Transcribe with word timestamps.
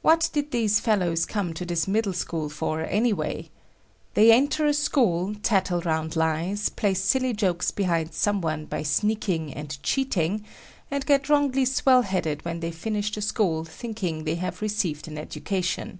What 0.00 0.30
did 0.32 0.52
these 0.52 0.80
fellows 0.80 1.26
come 1.26 1.52
to 1.52 1.66
this 1.66 1.86
middle 1.86 2.14
school 2.14 2.48
for, 2.48 2.80
anyway? 2.80 3.50
They 4.14 4.32
enter 4.32 4.64
a 4.64 4.72
school, 4.72 5.34
tattle 5.42 5.82
round 5.82 6.16
lies, 6.16 6.70
play 6.70 6.94
silly 6.94 7.34
jokes 7.34 7.70
behind 7.70 8.14
some 8.14 8.40
one 8.40 8.64
by 8.64 8.82
sneaking 8.84 9.52
and 9.52 9.76
cheating 9.82 10.46
and 10.90 11.04
get 11.04 11.28
wrongly 11.28 11.66
swell 11.66 12.00
headed 12.00 12.42
when 12.42 12.60
they 12.60 12.72
finish 12.72 13.12
the 13.12 13.20
school 13.20 13.66
thinking 13.66 14.24
they 14.24 14.36
have 14.36 14.62
received 14.62 15.08
an 15.08 15.18
education. 15.18 15.98